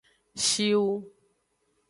[0.45, 0.89] Shiwu.